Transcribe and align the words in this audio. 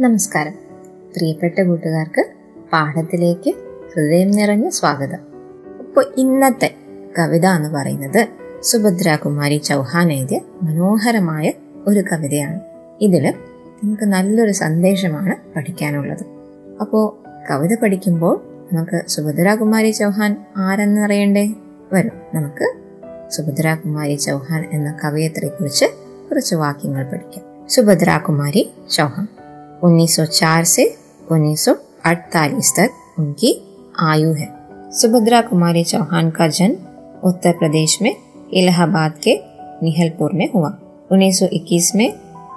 നമസ്കാരം. 0.00 0.52
പ്രിയപ്പെട്ട 1.16 1.60
കൂട്ടുകാർക്ക് 1.60 2.24
പാഠത്തിലേക്ക് 2.72 3.54
ഹൃദയം 3.94 4.30
നിറഞ്ഞ 4.30 4.68
സ്വാഗതം. 4.68 5.18
അപ്പോൾ 5.78 6.04
ഇന്നത്തെ 6.16 6.74
കവിത 7.18 7.46
എന്ന് 7.46 7.68
പറയുന്നത് 7.68 8.26
സുഭദ്രാകുമാരി 8.62 9.56
ചൗഹാൻ 9.56 10.12
എഴുതിയ 10.12 10.40
മനോഹരമായ 10.62 11.52
ഒരു 11.86 12.04
കവിതയാണ്. 12.12 12.60
ഇതിൽ 13.00 13.34
നമുക്ക് 13.84 14.02
നല്ലൊരു 14.02 14.52
സന്ദേശമാണ് 14.52 15.54
പഠിക്കാനുള്ളത്. 15.56 16.24
അപ്പോൾ 16.80 17.28
കവിത 17.50 17.76
പഠിക്കുമ്പോൾ 17.82 18.40
നമുക്ക് 18.72 19.08
സുഭദ്രാകുമാരി 19.08 19.90
ചൗഹാൻ 19.90 20.36
ആരെന്നറിയണ്ടേ 20.56 21.54
വരും. 21.92 22.12
നമുക്ക് 22.34 22.74
സുഭദ്രാകുമാരി 23.30 24.14
ചൗഹാൻ 24.14 24.64
എന്ന 24.72 24.98
കവയത്രയെക്കുറിച്ച് 25.04 25.84
കുറച്ച് 26.30 26.54
വാക്യങ്ങൾ 26.54 27.04
പഠിക്കാം. 27.04 27.68
സുഭദ്രാകുമാരി 27.68 28.70
ചൗഹാൻ. 28.90 29.28
1904 29.84 30.64
से 30.64 30.98
1948 31.32 32.72
तक 32.78 32.90
उनकी 33.18 33.76
आयु 34.00 34.32
है। 34.32 34.58
सुभद्रा 34.92 35.40
कुमारी 35.40 35.84
चौहान 35.84 36.30
का 36.30 36.48
जन्म 36.48 36.74
उत्तर 37.28 37.52
प्रदेश 37.52 37.98
में 38.02 38.16
इलाहाबाद 38.52 39.12
के 39.12 39.40
निहलपुर 39.82 40.30
में 40.32 40.52
हुआ। 40.52 40.78
1921 41.12 41.94
में 41.94 42.12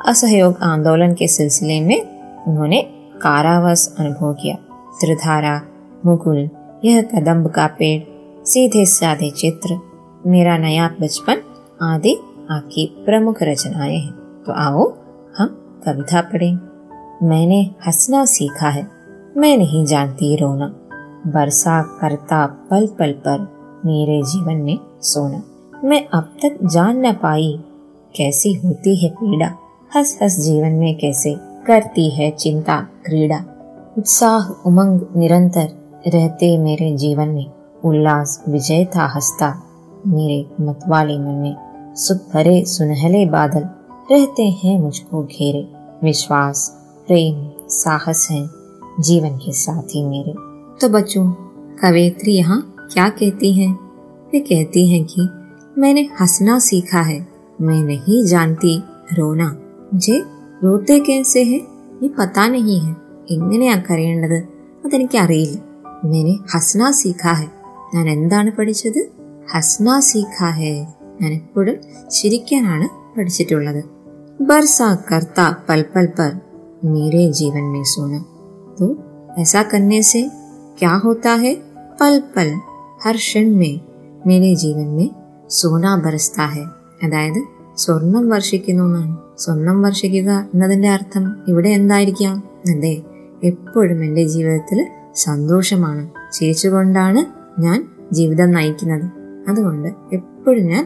असहयोग 0.08 0.58
आंदोलन 0.62 1.14
के 1.14 1.28
सिलसिले 1.28 1.82
में 1.82 2.02
उन्होंने 2.48 2.82
कारावास 3.22 3.96
अनुभव 4.00 4.34
किया। 4.34 4.56
त्रिधारा, 5.02 5.62
मुकुल, 6.06 6.50
यह 6.86 7.02
कदम्ब 7.02 7.48
का 7.48 7.68
पेड़, 7.68 8.04
सीधे 8.46 8.86
साधे 8.86 9.32
चित्र, 9.32 9.80
मेरा 10.26 10.58
नया 10.58 10.96
बचपन 11.02 11.38
आदि 11.82 12.14
आपकी 12.50 12.96
प्रमुख 13.06 13.36
रचनाएँ 13.42 13.98
हैं। 13.98 14.44
तो 14.46 14.52
आओ 14.52 14.94
हम 15.38 15.48
कविता 15.86 16.22
पढ़ें। 16.22 16.71
मैंने 17.24 17.62
हंसना 17.88 18.26
सीखा 18.26 18.70
है। 18.70 18.88
मैं 19.38 19.58
नहीं 19.58 19.86
जानती 19.86 20.36
रोना। 20.36 20.66
बरसा 21.28 21.82
करता 21.82 22.46
पल 22.46 22.88
पल 22.88 23.12
पर 23.12 23.40
मेरे 23.86 24.22
जीवन 24.22 24.54
में 24.54 24.80
सोना। 25.02 25.44
मैं 25.84 26.08
अब 26.14 26.24
तक 26.24 26.58
जान 26.66 27.06
न 27.06 27.14
पाई 27.14 27.60
कैसी 28.16 28.54
होती 28.54 28.96
है 28.96 29.10
पीड़ा। 29.10 29.52
हंस 29.96 30.20
हंस 30.22 30.40
जीवन 30.40 30.70
में 30.70 30.98
कैसे 30.98 31.36
करती 31.40 32.10
है 32.10 32.32
चिंता 32.32 32.82
क्रीड़ा। 32.82 33.40
उत्साह 33.98 34.68
उमंग 34.68 35.02
निरंतर 35.16 35.70
रहते 36.08 36.58
मेरे 36.58 36.98
जीवन 36.98 37.28
में। 37.28 37.46
उल्लास 37.86 38.44
विजय 38.50 38.86
था 38.86 39.06
हंसता 39.06 39.64
मेरे 40.08 40.64
मतवाले 40.64 41.20
मन 41.20 41.26
में। 41.26 41.56
सुख 41.96 42.18
भरे 42.34 42.66
सुनहले 42.66 43.26
बादल 43.26 43.64
रहते 44.12 44.44
हैं 44.44 44.80
मुझको 44.80 45.24
घेरे। 45.24 45.68
विश्वास 46.04 46.81
प्रेम 47.09 47.37
साहस 47.73 48.27
हैं 48.31 48.45
जीवन 49.01 49.37
के 49.39 49.53
साथी 49.55 50.05
मेरे 50.05 50.35
तो 50.81 50.89
बच्चों 50.89 51.25
कवयित्री 51.83 52.33
यहाँ 52.33 52.61
क्या 52.93 53.09
कहती 53.19 53.53
हैं 53.53 53.73
वे 54.33 54.41
कहती 54.43 54.87
हैं 54.91 55.05
कि 55.05 55.29
मैंने 55.81 56.09
हंसना 56.21 56.59
सीखा 56.61 57.01
है 57.03 57.19
मैं 57.61 57.83
नहीं 57.85 58.25
जानती 58.27 58.77
रोना 59.13 59.49
मुझे 59.95 60.19
रोते 60.63 60.99
कैसे 61.01 61.45
है 61.45 61.59
ये 62.03 62.09
पता 62.19 62.47
नहीं 62.49 62.79
है 62.81 62.95
എങ്ങനെയാ 63.35 63.77
കരയേണ്ടത് 63.87 64.39
അതെനിക്ക് 64.85 65.19
അറിയില്ല 65.19 65.59
മേനെ 66.11 66.35
ഹസ്ന 66.53 66.91
സീഖ 66.93 67.23
ഹെ 67.39 67.47
ഞാൻ 67.95 68.07
എന്താണ് 68.15 68.51
പഠിച്ചത് 68.59 69.01
ഹസ്ന 69.53 69.99
സീഖ 70.09 70.37
ഹെ 70.59 70.73
ഞാൻ 71.21 71.31
എപ്പോഴും 71.33 71.77
ചിരിക്കാനാണ് 72.17 72.87
പഠിച്ചിട്ടുള്ളത് 73.15 73.83
ബർസാ 74.49 74.89
കർത്ത 75.09 75.41
പൽ 75.69 75.83
പൽ 75.95 76.07
പർ 76.17 76.33
मेरे 76.87 77.23
जीवन 77.33 77.65
में 77.65 77.85
सोना 77.85 78.19
तो 78.79 78.87
ऐसा 79.41 79.63
करने 79.63 80.03
से 80.03 80.23
क्या 80.79 80.95
होता 81.05 81.33
है 81.35 81.55
पल 82.01 82.19
पल 82.37 82.51
हर 83.05 83.17
क्षण 83.19 83.55
में 83.55 83.75
मेरे 84.27 84.55
जीवन 84.57 84.89
में 84.97 85.09
സോന 85.51 85.87
ബരസ്ത 86.05 86.39
ഹെ 86.53 86.63
അതായത് 87.03 87.41
സ്വർണം 87.77 88.25
വർഷിക്കുന്നു 88.29 88.85
എന്നാണ് 88.85 89.13
സ്വർണം 89.39 89.83
വർഷിക്കുക 89.83 90.31
എന്നതിന്റെ 90.55 90.89
അർത്ഥം 90.89 91.25
ഇവിടെ 91.49 91.71
എന്തായിരിക്കാം 91.71 92.37
അതെ 92.69 92.95
എപ്പോഴും 93.43 93.99
എൻ്റെ 94.05 94.25
ജീവിതത്തിൽ 94.25 94.79
സന്തോഷമാണ് 95.15 96.03
ചിരിച്ചുകൊണ്ടാണ് 96.33 97.23
ഞാൻ 97.59 97.79
ജീവിതം 98.13 98.51
നയിക്കുന്നത് 98.51 99.07
അതുകൊണ്ട് 99.49 99.89
എപ്പോഴും 100.15 100.67
ഞാൻ 100.67 100.85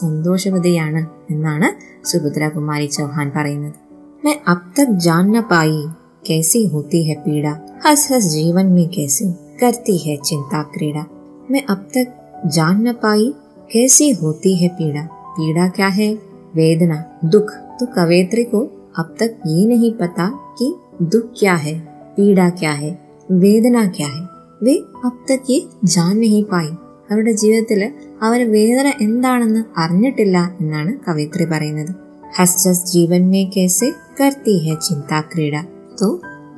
സന്തോഷവതിയാണ് 0.00 1.02
എന്നാണ് 1.30 1.68
സുഭദ്ര 2.08 2.48
കുമാരി 2.48 2.86
ചൗഹാൻ 2.86 3.30
പറയുന്നത് 3.34 3.78
मैं 4.24 4.34
अब 4.48 4.72
तक 4.76 4.96
जान 5.04 5.30
न 5.36 5.40
पाई 5.42 5.82
कैसी 6.26 6.64
होती 6.66 7.02
है 7.04 7.14
पीड़ा 7.18 7.50
हंस 7.86 8.08
हंस 8.12 8.24
जीवन 8.32 8.66
में 8.66 8.88
कैसे 8.88 9.30
करती 9.60 9.96
है 9.98 10.16
चिंता 10.22 10.62
क्रीड़ा 10.74 11.04
मैं 11.50 11.62
अब 11.66 11.88
तक 11.96 12.12
जान 12.54 12.88
न 12.88 12.92
पाई 13.02 13.32
कैसी 13.72 14.10
होती 14.12 14.54
है 14.56 14.68
पीड़ा 14.74 15.06
पीड़ा 15.30 15.68
क्या 15.68 15.88
है 15.98 16.12
वेदना 16.56 17.04
दुख 17.26 17.52
तो 17.80 17.86
कवेत्री 17.96 18.44
को 18.44 18.64
अब 18.98 19.14
तक 19.20 19.40
ये 19.46 19.66
नहीं 19.66 19.92
पता 19.94 20.28
कि 20.58 20.74
दुख 21.04 21.32
क्या 21.38 21.54
है 21.58 21.78
पीड़ा 22.16 22.48
क्या 22.58 22.72
है 22.74 22.98
വേദന 23.38 23.86
क्या 23.96 24.06
है 24.08 24.22
വേ 24.62 24.74
अब 25.04 25.24
तक 25.28 25.50
ये 25.50 25.58
जान 25.86 26.16
नहीं 26.18 26.44
पाई 26.44 26.70
അവരുടെ 27.10 27.32
ജീവിതത്തിൽ 27.32 27.80
അവർ 28.20 28.40
വേദന 28.50 28.88
എന്താണെന്ന് 29.00 29.62
അറിഞ്ഞിട്ടില്ല 29.82 30.38
എന്നാണ് 30.62 30.92
കവയിത്രി 31.06 31.44
പറയുന്നത് 31.52 31.92
हंस 32.38 32.64
हंस 32.66 32.84
जीवन 32.92 33.22
में 33.24 33.50
कैसे 33.50 33.90
करती 34.18 34.58
है 34.58 34.76
चिंता 34.78 35.20
क्रीड़ा 35.32 35.62
तो 35.98 36.08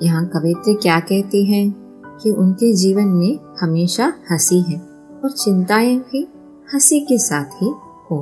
यहाँ 0.03 0.25
कवित्री 0.27 0.75
क्या 0.75 0.99
कहती 1.03 1.45
है 1.45 1.63
कि 2.23 2.31
उनके 2.37 2.73
जीवन 2.75 3.09
में 3.11 3.39
हमेशा 3.61 4.13
हंसी 4.31 4.61
है 4.63 4.79
और 5.25 5.31
चिंताएं 5.35 5.99
भी 6.03 6.27
हंसी 6.75 7.01
के 7.01 7.19
साथ 7.21 7.63
ही 7.63 7.73
हो 8.11 8.21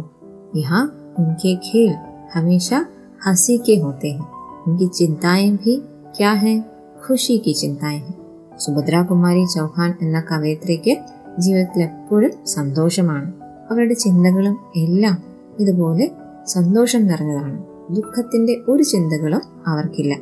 यहाँ 0.56 0.84
उनके 1.18 1.54
खेल 1.62 1.92
हमेशा 2.34 2.84
हंसी 3.26 3.58
के 3.58 3.76
होते 3.78 4.10
हैं 4.10 4.64
उनकी 4.68 4.88
चिंताएं 4.96 5.56
भी 5.56 5.76
क्या 6.16 6.32
है 6.38 6.58
खुशी 7.02 7.38
की 7.38 7.54
चिंताएं 7.54 7.98
हैं 7.98 8.18
സുഭദ്ര 8.64 8.96
കുമാരി 9.10 9.44
ചൗഹാൻ 9.54 9.90
എന്ന 10.04 10.18
കവയിത്രിക്ക് 10.30 10.94
ജീവിതത്തിൽ 11.38 11.80
എപ്പോഴും 11.88 12.32
സന്തോഷമാണ് 12.54 13.28
അവരുടെ 13.70 13.96
ചിന്തകളും 14.04 14.56
എല്ലാം 14.82 15.16
ഇതുപോലെ 15.62 16.06
സന്തോഷം 16.47 17.07
നിറഞ്ഞതാണ്. 17.07 17.63
ദുഃഖത്തിന്റെ 17.91 18.61
ഒരു 18.67 18.83
ചിന്തകളും 18.83 19.41
അവർക്കില്ല. 19.67 20.15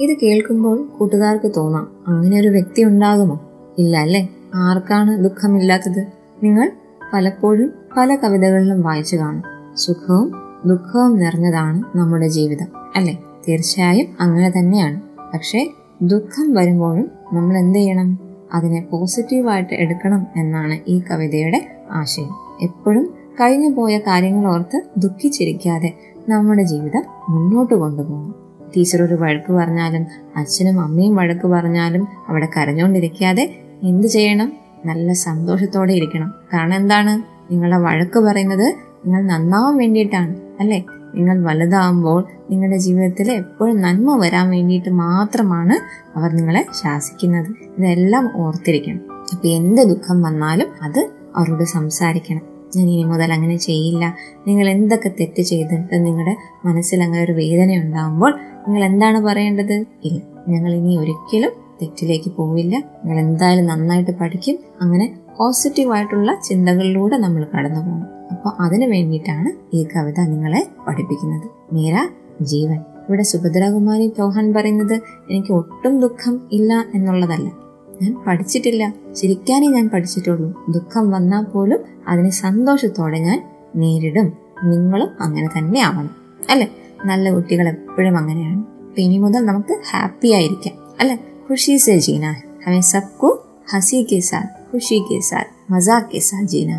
ഇത് 0.00 0.16
കേൾക്കുമ്പോൾ 0.22 0.86
കൂട്ടുകാർക്ക് 0.98 1.50
തോന്നാം 1.56 1.88
അങ്ങനെ 2.06 2.40
ഒരു 2.40 2.48
വ്യക്തി 2.48 2.82
ഉണ്ടാകുമോ? 2.82 3.40
ഇല്ല 3.78 3.96
അല്ലേ? 3.96 4.28
ആർക്കാണ് 4.54 5.24
ദുഃഖമില്ലാത്തത്? 5.24 6.06
നിങ്ങൾ 6.42 6.72
പലപ്പോഴും 7.14 7.72
പല 7.96 8.14
കവിതകളിലും 8.14 8.82
വായിച്ചു 8.82 9.16
കാണും. 9.16 9.42
സുഖവും 9.76 10.32
ദുഃഖവും 10.66 11.18
നിറഞ്ഞതാണ് 11.18 11.98
നമ്മുടെ 11.98 12.28
ജീവിതം 12.28 12.66
അല്ലെ? 12.96 13.18
തീർച്ചയായും 13.48 14.06
അങ്ങനെ 14.20 14.50
തന്നെയാണ്. 14.50 15.00
പക്ഷേ 15.34 15.70
ദുഃഖം 16.02 16.54
വരുമ്പോഴും 16.54 17.10
നമ്മൾ 17.32 17.56
എന്ത് 17.56 17.78
ചെയ്യണം? 17.78 18.18
അതിനെ 18.54 18.88
പോസിറ്റീവായിട്ട് 18.90 19.74
എടുക്കണം 19.74 20.26
എന്നാണ് 20.36 20.90
ഈ 20.90 21.02
കവിതയുടെ 21.10 21.68
ആശയം. 21.90 22.30
എപ്പോഴും 22.62 23.15
കഴിഞ്ഞു 23.40 23.68
പോയ 23.68 23.98
കാര്യങ്ങൾ 23.98 24.48
ഓർത്ത് 24.48 24.82
ദുഃഖിച്ചിരിക്കാതെ 24.96 25.94
നമ്മുടെ 26.28 26.62
ജീവിതം 26.62 27.02
മുന്നോട്ട് 27.28 27.74
കൊണ്ടുപോകണം 27.74 28.34
ടീച്ചർ 28.76 29.02
ഒരു 29.02 29.14
വഴക്ക് 29.14 29.52
പറഞ്ഞാലും 29.52 30.06
അച്ഛനും 30.36 30.80
അമ്മയും 30.80 31.16
വഴക്ക് 31.16 31.46
പറഞ്ഞാലും 31.46 32.08
അവിടെ 32.28 32.48
കരഞ്ഞുകൊണ്ടിരിക്കാതെ 32.56 33.56
എന്ത് 33.82 34.06
ചെയ്യണം? 34.06 34.52
നല്ല 34.84 35.12
സന്തോഷത്തോടെ 35.12 35.92
ഇരിക്കണം. 35.92 36.34
കാരണം 36.54 36.74
എന്താണ്? 36.74 37.36
നിങ്ങളെ 37.52 37.76
വഴക്ക് 37.76 38.18
പറയുന്നത് 38.18 38.66
നിങ്ങൾ 39.06 39.26
നന്നാവാൻ 39.26 39.76
വേണ്ടിയിട്ടാണ് 39.76 40.36
അല്ലേ? 40.60 40.84
നിങ്ങൾ 41.14 41.42
വലുതാവുമ്പോൾ 41.42 42.24
നിങ്ങളുടെ 42.50 42.76
ജീവിതത്തിൽ 42.76 43.32
എപ്പോഴും 43.32 43.80
നന്മ 43.80 44.16
വരാൻ 44.16 44.50
വേണ്ടിയിട്ട് 44.50 44.88
മാത്രമാണ് 44.88 45.74
അവർ 46.18 46.32
നിങ്ങളെ 46.32 46.66
ശാസിക്കുന്നത്. 46.82 47.46
ഇതെല്ലാം 47.78 48.30
ഓർത്തിരിക്കണം. 48.36 49.00
അപ്പൊ 49.32 49.48
എന്ത് 49.48 49.82
ദുഃഖം 49.82 50.22
വന്നാലും 50.22 50.66
അത് 50.82 51.10
അവരോട് 51.36 51.64
സംസാരിക്കണം. 51.64 52.55
ഞാൻ 52.76 52.90
ഇനി 52.90 53.02
മുതൽ 53.02 53.32
അങ്ങനെ 53.32 53.56
ചെയ്യില്ല. 53.56 54.16
നിങ്ങൾ 54.46 54.68
എന്തൊക്കെ 54.68 55.08
തെറ്റ് 55.08 55.42
ചെയ്തിട്ട് 55.42 56.06
നിങ്ങളുടെ 56.06 56.36
മനസ്സിൽ 56.64 57.02
അങ്ങനെ 57.02 57.24
ഒരു 57.24 57.32
വേദന 57.32 57.76
ഉണ്ടാകുമ്പോൾ 57.76 58.34
നിങ്ങൾ 58.68 58.84
എന്താണ് 58.84 59.20
പറയേണ്ടത്? 59.20 59.84
ഇല്ല. 60.04 60.20
ഞങ്ങൾ 60.48 60.74
ഇനി 60.74 60.98
ഒരിക്കലും 60.98 61.50
തെറ്റിലേക്ക് 61.82 62.30
പോവില്ല. 62.30 62.74
നിങ്ങൾ 63.04 63.18
എന്തായാലും 63.20 63.66
നന്നായിട്ട് 63.66 64.10
പഠിക്കും. 64.10 64.58
അങ്ങനെ 64.80 65.18
പോസിറ്റീവായിട്ടുള്ള 65.38 66.38
ചിന്തകളിലൂടെ 66.44 67.16
നമ്മൾ 67.16 67.46
കടന്നു 67.54 67.80
പോകണം 67.80 68.06
അപ്പോൾ 68.32 68.52
അതിനു 68.60 68.86
വേണ്ടിയിട്ടാണ് 68.86 69.76
ഈ 69.76 69.86
കവിത 69.96 70.20
നിങ്ങളെ 70.20 70.66
പഠിപ്പിക്കുന്നത്. 70.88 71.48
മീര 71.72 71.96
ജീവൻ. 72.42 72.78
ഇവിടെ 73.08 73.22
സുഭദ്രാകുമാരി 73.22 74.06
ചൗഹാൻ 74.08 74.54
പറയുന്നത് 74.54 74.94
എനിക്ക് 75.30 75.52
ഒട്ടും 75.52 76.00
ദുഃഖം 76.00 76.48
ഇല്ല 76.52 76.84
എന്നുള്ളതല്ല. 76.94 77.65
ഞാൻ 78.01 78.13
പഠിച്ചിട്ടില്ല 78.27 78.83
ചിരിക്കാനേ 79.15 79.67
ഞാൻ 79.67 79.89
പഠിച്ചിട്ടുള്ളൂ 79.89 80.47
ദുഃഖം 80.69 81.05
വന്നാൽ 81.11 81.43
പോലും 81.43 81.79
അതിനെ 82.07 82.31
സന്തോഷത്തോടെ 82.39 83.19
ഞാൻ 83.19 83.39
നേരിടും 83.75 84.27
നിങ്ങളും 84.63 85.09
അങ്ങനെ 85.19 85.49
തന്നെ 85.57 85.81
ആവണം 85.81 86.15
അല്ലെ 86.51 86.67
നല്ല 87.05 87.31
കുട്ടികൾ 87.33 87.67
എപ്പോഴും 87.67 88.17
അങ്ങനെയാണ് 88.17 88.61
അപ്പൊ 88.81 89.01
ഇനി 89.01 89.17
മുതൽ 89.17 89.43
നമുക്ക് 89.45 89.75
ഹാപ്പി 89.91 90.29
ആയിരിക്കാം 90.29 90.75
അല്ലെ 91.01 91.15
ഖുഷി 91.49 91.75
സെ 91.77 91.95
ജീന 91.97 92.25
ഹമേ 92.65 92.81
സബ്കു 92.81 93.29
ഹസി 93.73 93.99
കെ 94.11 94.19
സാത്ത് 94.21 94.51
ഖുഷി 94.71 94.97
കെ 95.09 95.19
സാത്ത് 95.21 95.53
മസാഖ് 95.73 96.09
കെ 96.13 96.19
സാത്ത് 96.19 96.47
ജീന 96.47 96.73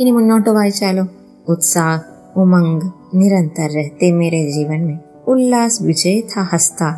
ഇനി 0.00 0.10
മുന്നോട്ട് 0.10 0.50
വായിച്ചാലോ 0.50 1.06
ഉത്സാഹ് 1.48 2.02
ഉമംഗ് 2.36 2.86
നിരന്തർ 3.14 3.70
रहते 3.74 4.06
मेरे 4.12 4.40
जीवन 4.52 4.80
में 4.80 4.98
उल्लास 5.28 5.78
विजय 5.82 6.20
था 6.30 6.42
हंसता 6.52 6.88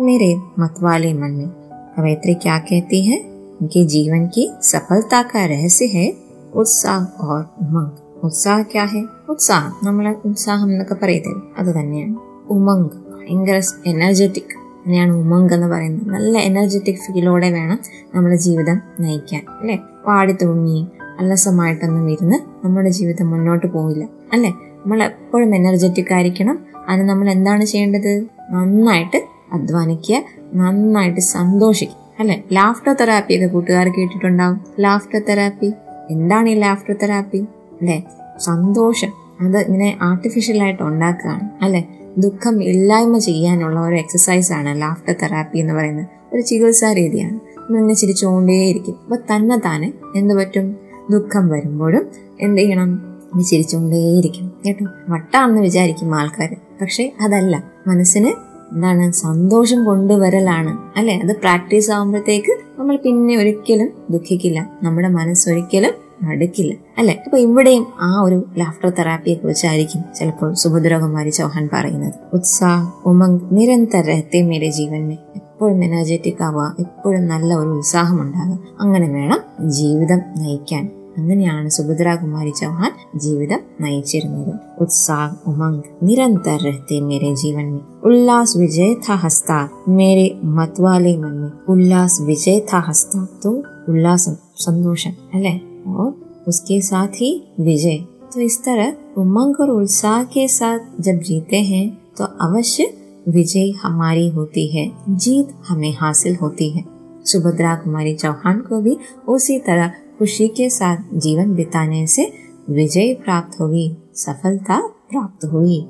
मेरे 0.00 0.28
मतवाले 0.58 1.12
मन 1.12 1.32
में 1.32 1.50
कवयत्री 1.96 2.34
क्या 2.36 2.58
कहती 2.60 3.02
है 3.02 3.18
उनके 3.60 3.84
जीवन 3.86 4.26
की 4.34 4.50
सफलता 4.64 5.22
का 5.24 5.44
रहस्य 5.46 5.86
है 5.94 6.08
ഉത്സാഹ് 6.52 7.06
ഓർ 7.24 7.38
ഉമംഗ് 7.62 7.92
ഉത്സാഹ് 8.22 8.64
ക്യാ 8.72 8.82
ഹെ 8.84 9.00
ഉത്സാഹം 9.28 9.70
നമ്മളെ 9.82 10.10
ഉത്സാഹം 10.24 10.68
എന്നൊക്കെ 10.72 10.96
പറയത്തില്ല 11.02 11.38
അത് 11.58 11.70
തന്നെയാണ് 11.76 12.16
ഉമംഗ് 12.48 12.96
ഭയങ്കര 13.12 13.56
എനർജറ്റിക് 13.86 14.52
തന്നെയാണ് 14.82 15.12
ഉമംഗ് 15.14 15.54
എന്ന് 15.54 15.68
പറയുന്നത് 15.68 16.10
നല്ല 16.10 16.34
എനർജറ്റിക് 16.38 17.00
ഫീലോടെ 17.06 17.48
വേണം 17.50 17.78
നമ്മുടെ 18.14 18.36
ജീവിതം 18.36 18.78
നയിക്കാൻ 19.00 19.42
അല്ലെ 19.60 19.76
പാടി 20.06 20.32
തൂങ്ങി 20.32 20.80
അലസമായിട്ടൊന്നും 21.18 22.06
ഇരുന്ന് 22.10 22.38
നമ്മുടെ 22.64 22.90
ജീവിതം 22.90 23.30
മുന്നോട്ട് 23.30 23.66
പോവില്ല 23.66 24.04
അല്ലെ 24.32 24.50
നമ്മൾ 24.78 25.00
എപ്പോഴും 25.02 25.50
എനർജറ്റിക് 25.54 26.12
ആയിരിക്കണം 26.12 26.58
അതിന് 26.88 27.08
നമ്മൾ 27.08 27.26
എന്താണ് 27.30 27.64
ചെയ്യേണ്ടത് 27.64 28.12
നന്നായിട്ട് 28.50 29.20
അധ്വാനിക്കുക 29.53 30.23
നന്നായിട്ട് 30.55 31.21
സന്തോഷിക്കുക 31.21 32.07
അല്ലെ? 32.19 32.43
ലാഫ്റ്റർ 32.53 32.93
തെറാപ്പി 32.93 33.33
ഒക്കെ 33.33 33.47
കൂട്ടുകാർ 33.47 33.87
കേട്ടിട്ടുണ്ടാവും. 33.87 34.61
ലാഫ്റ്റർ 34.79 35.21
തെറാപ്പി 35.29 35.71
എന്താണ് 36.11 36.49
ഈ 36.49 36.53
ലാഫ്റ്റർ 36.53 36.95
തെറാപ്പി 37.03 37.37
അല്ലെ? 37.37 38.03
സന്തോഷം. 38.39 39.13
അത് 39.41 39.57
ഇങ്ങനെ 39.57 39.97
ആർട്ടിഫിഷ്യൽ 40.01 40.63
ആയിട്ട് 40.63 40.83
ഉണ്ടാക്കുകയാണ് 40.83 41.49
അല്ലെ? 41.61 41.83
ദുഃഖം 42.17 42.63
ഇല്ലായ്മ 42.63 43.17
ചെയ്യാനുള്ള 43.17 43.79
ഒരു 43.79 43.95
എക്സസൈസ് 43.95 44.53
ആണ് 44.53 44.81
ലാഫ്റ്റർ 44.81 45.15
തെറാപ്പി 45.21 45.57
എന്ന് 45.57 45.73
പറയുന്നത്. 45.73 46.05
ഒരു 46.33 46.41
ചികിത്സാ 46.41 46.93
രീതിയാണ്. 46.93 47.39
ഇങ്ങനെ 47.69 47.93
ചിരിച്ചുകൊണ്ടേയിരിക്കും. 47.93 48.95
അപ്പൊ 49.03 49.35
തന്നെ 49.35 49.57
താനെ 49.65 49.93
എന്ത് 50.15 50.33
പറ്റും? 50.33 50.75
ദുഃഖം 51.09 51.47
വരുമ്പോഴും 51.47 52.07
എന്ത് 52.41 52.61
ചെയ്യണം? 52.61 53.17
ചിരിച്ചുകൊണ്ടേയിരിക്കും. 53.43 54.53
കേട്ടോ? 54.65 54.85
വട്ടാണെന്ന് 55.09 55.61
വിചാരിക്കും 55.61 56.15
ആൾക്കാർ 56.15 56.55
പക്ഷെ 56.81 57.13
അതല്ല. 57.21 57.63
മനസ്സിന് 57.87 58.46
എന്താണ് 58.73 59.11
സന്തോഷം 59.11 59.85
കൊണ്ടുവരലാണ് 59.85 60.77
അല്ലെ? 60.97 61.19
അത് 61.23 61.35
പ്രാക്ടീസ് 61.35 61.91
ആകുമ്പോഴത്തേക്ക് 61.91 62.51
നമ്മൾ 62.79 62.95
പിന്നെ 62.95 63.37
ഒരിക്കലും 63.37 63.89
ദുഃഖിക്കില്ല. 64.09 64.69
നമ്മുടെ 64.83 65.07
മനസ്സൊരിക്കലും 65.07 66.07
മടുക്കില്ല 66.21 66.73
അല്ലെ? 66.97 67.15
അപ്പൊ 67.25 67.37
ഇവിടെയും 67.37 67.87
ആ 68.01 68.21
ഒരു 68.21 68.45
ലാഫ്റ്റർ 68.57 68.89
തെറാപ്പിയെ 68.89 69.35
കുറിച്ചായിരിക്കും 69.35 70.03
ചിലപ്പോൾ 70.15 70.53
സുഭദ്രകുമാരി 70.53 71.29
ചൗഹാൻ 71.29 71.69
പറയുന്നത്. 71.73 72.13
ഉത്സാഹ് 72.33 72.87
ഉമങ് 73.05 73.39
നിരന്തര 73.51 74.23
മേരെ 74.35 74.69
ജീവനെ 74.69 75.17
എപ്പോഴും 75.35 75.83
എനർജറ്റിക് 75.83 76.43
ആവുക 76.43 76.75
എപ്പോഴും 76.79 77.27
നല്ല 77.27 77.53
ഒരു 77.53 77.69
ഉത്സാഹം 77.69 78.21
ഉണ്ടാകുക 78.21 78.59
അങ്ങനെ 78.79 79.07
വേണം 79.07 79.69
ജീവിതം 79.69 80.21
നയിക്കാൻ. 80.37 80.89
അങ്ങനെയാണ് 81.18 81.68
സുഭദ്രാകുമാരി 81.76 82.52
ചൗഹാൻ 82.60 82.92
ജീവിതം 83.24 83.60
നയിച്ചിരുന്നത് 83.82 84.52
ഉത്സാഹ് 84.82 85.34
ഉമംഗ് 85.50 85.88
നിരന്തർ 86.06 86.60
രഹത്തെ 86.66 86.98
മേരെ 87.08 87.32
ജീവൻ 87.42 87.66
में 87.72 87.80
उल्लास 88.02 88.50
विजय 88.56 88.94
था 89.04 89.14
हंसता 89.14 89.58
मेरे 89.90 90.24
मतवाले 90.56 91.12
मन 91.16 91.34
में 91.34 91.50
उल्लास 91.68 92.14
विजय 92.20 92.58
था 92.72 92.78
हंसता 92.78 93.20
तो 93.42 93.50
उल्लास 93.88 94.24
संतोषम 94.56 95.14
अले 95.34 95.52
और 95.90 96.08
उसके 96.48 96.80
साथ 96.82 97.12
ही 97.16 97.30
विजय 97.60 97.98
तो 98.32 98.40
इस 98.40 98.56
तरह 98.64 98.88
उमंग 99.16 99.60
और 99.60 99.70
उत्साह 99.72 100.22
के 100.34 100.46
साथ 100.50 100.80
जब 101.00 101.18
जीते 101.20 101.60
हैं 101.64 101.86
तो 102.18 102.24
अवश्य 102.40 102.92
विजय 103.28 103.70
हमारी 103.82 104.28
होती 104.30 104.66
है 104.68 104.86
जीत 105.16 105.48
हमें 105.68 105.92
हासिल 105.96 106.34
होती 106.36 106.68
है 106.70 106.84
सुभद्रा 107.26 107.74
कुमारी 107.76 108.14
चौहान 108.14 108.58
को 108.60 108.80
भी 108.80 108.96
उसी 109.28 109.58
तरह 109.58 109.92
खुशी 110.18 110.48
के 110.48 110.68
साथ 110.70 110.96
जीवन 111.16 111.54
बिताने 111.54 112.06
से 112.06 112.30
विजय 112.70 113.12
प्राप्त 113.24 113.60
हुई 113.60 113.88
सफलता 114.16 114.78
प्राप्त 115.10 115.44
हुई 115.44 115.80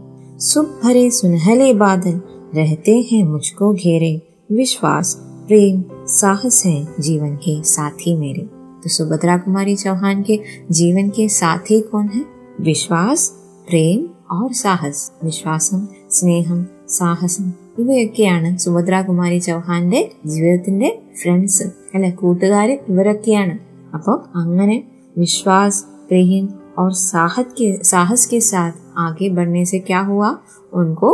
सुख 0.40 0.68
भरे 0.84 1.10
सुनहले 1.10 1.72
बादल 1.74 2.20
रहते 2.56 2.96
हैं 3.02 3.22
मुझको 3.24 3.72
घेरे 3.74 4.14
विश्वास 4.52 5.14
प्रेम 5.48 5.82
साहस 6.14 6.62
है 6.66 6.76
जीवन 7.00 7.36
के 7.36 7.62
साथी 7.66 8.16
मेरे 8.16 8.42
तो 8.82 8.88
सुभद्रा 8.88 9.36
कुमारी 9.38 9.76
चौहान 9.76 10.22
के 10.22 10.38
जीवन 10.72 11.10
के 11.10 11.28
साथी 11.38 11.80
कौन 11.92 12.08
है 12.08 12.24
विश्वास 12.60 13.20
പ്രേം 13.68 14.00
ഓർ 14.36 14.48
സാഹസ് 14.60 15.02
വിശ്വാസം 15.26 15.80
സ്നേഹം 16.16 16.58
സാഹസം 16.96 17.46
ഇവയൊക്കെയാണ് 17.82 18.48
സുഭദ്രാകുമാരി 18.62 19.38
ചൗഹാന്റെ 19.46 20.00
ജീവിതത്തിന്റെ 20.30 20.88
ഫ്രണ്ട്സ് 21.20 21.66
അല്ലെ 21.94 22.10
കൂട്ടുകാര് 22.20 22.74
ഇവരൊക്കെയാണ് 22.92 23.54
അപ്പോൾ 23.96 24.18
അങ്ങനെ 24.42 24.76
വിശ്വാസ് 25.16 25.80
प्रेम 26.08 26.44
और 26.80 26.90
साहस 27.00 27.48
के 27.58 27.66
साहस 27.84 28.22
के 28.26 28.40
साथ 28.42 28.72
आगे 28.98 29.28
बढ़ने 29.36 29.64
से 29.64 29.78
क्या 29.88 30.00
हुआ 30.08 30.30
उनको 30.72 31.10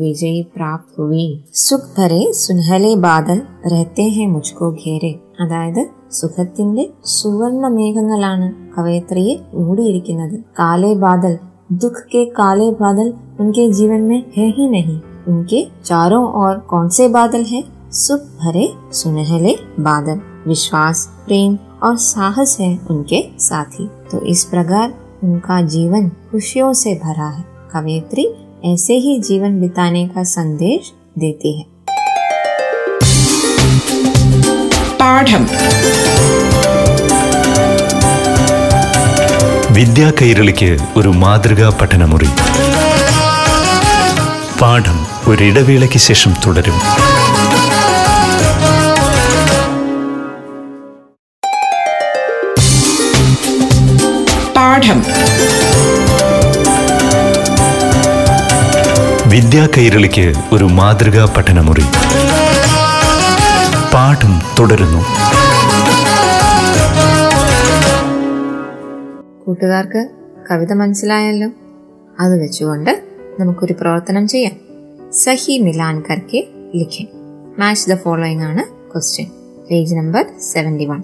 विजय 0.00 0.36
प्राप्त 0.54 0.98
हुई 1.00 1.26
സുഖ 1.62 1.82
ഭരെ 1.96 2.20
സുനഹലെ 2.40 2.92
ബാദൽ 3.04 3.38
രഹത്തെ 3.72 4.06
ഹെ 4.16 4.24
മുജ്കോ 4.34 4.68
ഘേരെ 4.82 5.12
അതായത് 5.40 5.82
സുഖത്തിന്റെ 6.18 6.84
സുവർണ 7.14 7.64
മേഘങ്ങളാണ് 7.76 8.48
കവയത്രിയെ 8.74 9.36
മൂടിയിരിക്കുന്നത് 9.60 10.36
കാലേ 10.60 10.92
ബാദൽ 11.04 11.36
दुख 11.72 11.96
के 12.12 12.24
काले 12.32 12.68
बादल 12.74 13.08
उनके 13.40 13.64
जीवन 13.72 14.00
में 14.02 14.20
है 14.36 14.46
ही 14.50 14.68
नहीं 14.68 14.98
उनके 15.28 15.60
चारों 15.84 16.22
ओर 16.40 16.54
कौन 16.70 16.88
से 16.90 17.08
बादल 17.08 17.42
हैं 17.44 17.62
सुख 17.96 18.20
भरे 18.40 18.66
सुनहले 18.92 19.52
बादल 19.80 20.18
विश्वास 20.46 20.98
प्रेम 21.26 21.52
और 21.84 21.96
साहस 22.04 22.56
है 22.60 22.70
उनके 22.90 23.20
साथी 23.40 23.86
तो 24.10 24.24
इस 24.26 24.44
प्रकार 24.44 24.88
उनका 25.24 25.60
जीवन 25.74 26.08
खुशियों 26.30 26.72
से 26.82 26.94
भरा 27.04 27.28
है 27.28 27.44
कवयित्री 27.72 28.26
ऐसे 28.72 28.94
ही 29.06 29.18
जीवन 29.28 29.60
बिताने 29.60 30.06
का 30.14 30.22
संदेश 30.36 30.92
देती 31.18 31.52
है 31.58 31.66
പാഠം 35.00 35.44
വിദ്യാ 39.76 40.08
കൈരളിക്ക് 40.18 40.68
ഒരു 40.98 41.10
മാതൃകാ 41.22 41.68
പഠനമുറി 41.80 42.30
പാഠം 44.60 44.98
ഒരിടവേളയ്ക്ക് 45.30 46.00
ശേഷം 46.08 46.32
തുടരും 46.44 46.78
പാഠം 54.85 55.03
വിദ്യാ 59.29 59.67
കൈരളിക്ക് 59.77 60.33
ഒരു 60.53 60.63
മാതൃകാ 60.63 61.33
പഠനമുറി. 61.37 61.83
പാഠം 63.93 64.41
തുടരുന്നു. 64.59 64.99
കൂട്ടുകാർക്ക് 69.47 70.09
കവിത 70.51 70.73
മനസ്സിലായല്ലോ? 70.73 71.49
അത് 72.19 72.43
വെച്ചുകൊണ്ട് 72.43 73.03
നമുക്കൊരു 73.39 73.73
പ്രവർത്തനം 73.81 74.27
ചെയ്യാം. 74.27 74.55
സഹി 75.13 75.57
മിലാൻ 75.57 76.03
കർക്കെ 76.11 76.47
ലിഖൻ. 76.75 77.07
മാച്ച് 77.59 77.89
ദ 77.89 77.95
ഫോളോയിങ് 77.95 78.43
ആണ് 78.43 78.93
question 78.93 79.27
page 79.71 79.95
number 79.95 80.25
seventy 80.53 80.85
one 80.85 81.03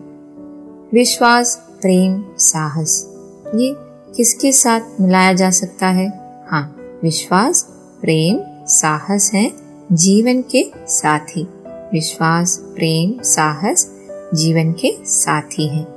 Vishwas 0.94 1.58
പ്രേം 1.84 2.26
സാഹസ്. 2.40 3.11
ये 3.55 3.75
किसके 4.15 4.51
साथ 4.51 4.81
मिलाया 5.01 5.34
जा 5.34 5.50
सकता 5.50 5.88
है? 5.88 6.08
हाँ 6.50 6.75
विश्वास, 7.03 7.63
प्रेम, 8.01 8.39
साहस 8.65 9.31
है 9.34 9.51
जीवन 9.91 10.41
के 10.41 10.72
साथी। 10.88 11.48
विश्वास, 11.67 12.58
प्रेम, 12.58 13.22
साहस 13.22 13.91
जीवन 14.34 14.72
के 14.72 14.98
साथी 15.05 15.67
हैं। 15.67 15.88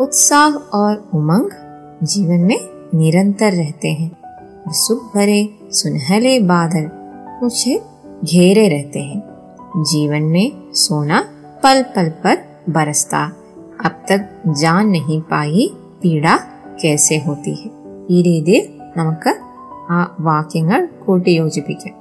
उत्साह 0.00 0.50
और 0.54 1.10
उमंग 1.14 1.50
जीवन 2.02 2.38
में 2.38 2.60
निरंतर 2.94 3.52
रहते 3.52 3.88
हैं। 3.88 4.16
सुख 4.68 5.14
भरे 5.14 5.58
सुनहले 5.70 6.40
बादल 6.40 6.90
मुझे 7.42 7.82
घेरे 8.24 8.68
रहते 8.68 8.98
हैं। 8.98 9.22
जीवन 9.76 10.22
में 10.22 10.72
सोना 10.72 11.24
पल 11.62 11.82
पल 11.82 12.08
पर 12.08 12.38
बरसता। 12.70 13.32
अब 13.84 14.04
तक 14.08 14.42
जान 14.48 14.86
नहीं 14.86 15.20
पाई 15.20 15.70
പീഡ 15.74 16.51
കേസെ 16.84 17.14
ഹോത്തി 17.14 17.50
ഹെ 17.50 17.70
ഈ 18.10 18.22
രീതിയിൽ 18.22 18.68
നമുക്ക് 18.96 19.36
ആ 19.90 20.16
വാക്യങ്ങൾ 20.20 20.88
കൂട്ടിയോജിപ്പിക്കാം. 21.06 21.94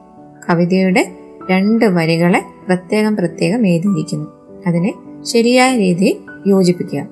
കവിതയുടെ 0.49 1.15
രണ്ട് 1.51 1.85
വരികളെ 1.85 2.43
പ്രത്യേകം 2.67 3.15
പ്രത്യേകം 3.15 3.67
എഴുതിയിരിക്കുന്നു. 3.67 4.27
അതിനെ 4.67 4.93
ശരിയായ 5.25 5.77
രീതിയിൽ 5.77 6.17
യോജിപ്പിക്കുക. 6.47 7.07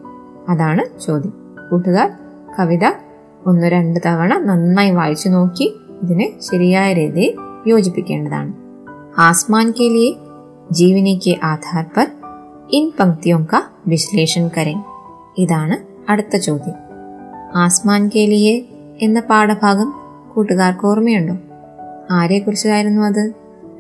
അതാണ് 0.49 0.99
ചോദ്യം. 0.99 1.33
കൂട്ടുകാർ 1.71 2.11
കവിത 2.59 2.85
ഒന്ന് 3.47 3.67
രണ്ട് 3.67 3.99
തവണ 4.05 4.37
നന്നായി 4.37 4.91
വായിച്ചു 4.91 5.29
നോക്കി 5.29 5.75
ഇതിനെ 6.03 6.33
ശരിയായ 6.51 6.93
രീതിയിൽ 6.93 7.35
യോജിപ്പിക്കേണ്ടതാണ്. 7.67 8.53
ആസ്മാൻ 9.17 9.71
കെ 9.71 9.83
ലിയെ 9.83 10.13
ജീവനി 10.71 11.39
ആധാർ 11.43 11.85
പർ 11.97 12.07
ഇൻ 12.71 12.91
പങ്ക്തിയോ 12.99 13.39
കാ 13.53 13.61
കരൻ. 13.87 14.51
കരേ 14.57 14.75
ഇതാണ് 15.37 15.77
അടുത്ത 16.11 16.35
ചോദ്യം. 16.35 16.88
ആസ്മാൻ 17.54 18.02
കെ 18.14 18.24
ലിയെ 18.26 18.54
എന്ന 19.02 19.18
പാഠഭാഗം 19.30 19.88
കൂട്ടുകാർക്ക് 20.34 20.86
ഓർമ്മയുണ്ടോ 20.86 21.36
ആരെക്കുറിച്ചായിരുന്നു 22.10 23.02
അത് 23.08 23.24